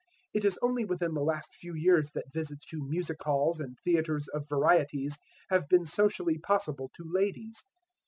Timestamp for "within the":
0.83-1.21